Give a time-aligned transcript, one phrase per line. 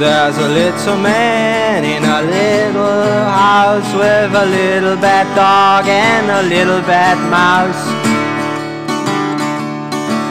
[0.00, 6.42] There's a little man in a little house with a little bad dog and a
[6.48, 7.84] little bad mouse.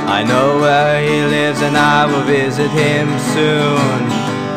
[0.10, 4.10] I know where he lives and I will visit him soon.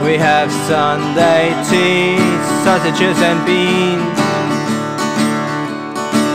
[0.03, 2.17] We have Sunday tea,
[2.65, 4.17] sausages and beans.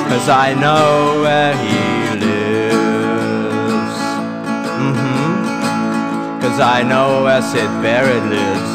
[0.05, 1.77] Cause I know where he
[6.47, 8.71] Cause I know where Syd Barrett lives.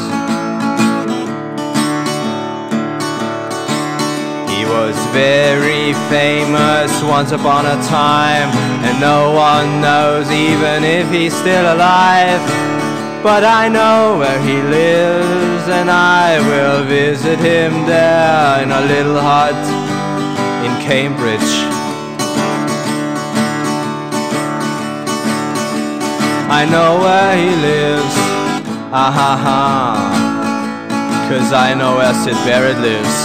[4.53, 8.49] He was very famous once upon a time,
[8.85, 12.41] and no one knows even if he's still alive.
[13.23, 19.19] But I know where he lives, and I will visit him there in a little
[19.19, 19.57] hut
[20.63, 21.82] in Cambridge.
[26.55, 28.15] I know where he lives,
[28.93, 29.57] ah ha ha,
[31.27, 33.17] cause I know where Syd Barrett lives.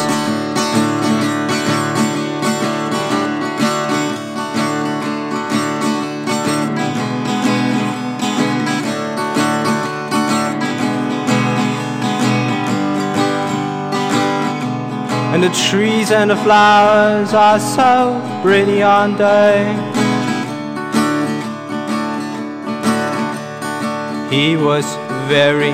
[15.35, 19.98] And the trees and the flowers are so pretty, aren't they?
[24.31, 24.85] He was
[25.27, 25.73] very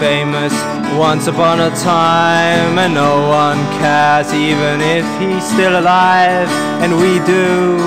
[0.00, 0.52] famous
[0.98, 6.48] once upon a time, and no one cares even if he's still alive,
[6.82, 7.78] and we do.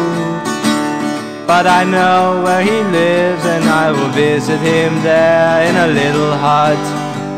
[1.45, 6.33] But I know where he lives, and I will visit him there in a little
[6.37, 6.79] hut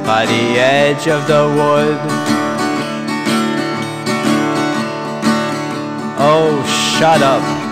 [0.06, 1.98] by the edge of the wood.
[6.20, 6.64] Oh,
[7.00, 7.67] shut up.